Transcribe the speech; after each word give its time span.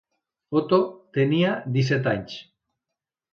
Otó 0.61 0.79
tenia 1.17 1.51
disset 1.77 2.11
anys. 2.13 2.39